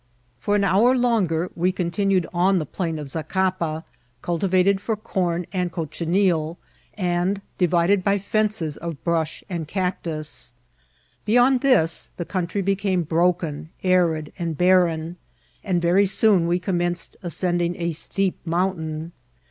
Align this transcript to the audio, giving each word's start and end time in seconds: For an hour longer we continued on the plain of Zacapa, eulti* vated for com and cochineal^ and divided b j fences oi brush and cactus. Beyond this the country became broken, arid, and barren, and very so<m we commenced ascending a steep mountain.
For 0.39 0.55
an 0.55 0.63
hour 0.63 0.97
longer 0.97 1.51
we 1.55 1.71
continued 1.71 2.25
on 2.33 2.57
the 2.57 2.65
plain 2.65 2.97
of 2.97 3.09
Zacapa, 3.09 3.83
eulti* 4.23 4.49
vated 4.49 4.81
for 4.81 4.95
com 4.95 5.45
and 5.53 5.71
cochineal^ 5.71 6.57
and 6.95 7.39
divided 7.59 8.03
b 8.03 8.13
j 8.13 8.17
fences 8.17 8.79
oi 8.83 8.93
brush 9.03 9.43
and 9.47 9.67
cactus. 9.67 10.53
Beyond 11.23 11.61
this 11.61 12.09
the 12.17 12.25
country 12.25 12.63
became 12.63 13.03
broken, 13.03 13.69
arid, 13.83 14.33
and 14.39 14.57
barren, 14.57 15.17
and 15.63 15.79
very 15.79 16.07
so<m 16.07 16.47
we 16.47 16.57
commenced 16.57 17.15
ascending 17.21 17.75
a 17.75 17.91
steep 17.91 18.39
mountain. 18.43 19.11